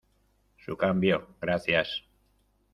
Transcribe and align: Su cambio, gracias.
Su 0.57 0.77
cambio, 0.77 1.27
gracias. 1.39 2.05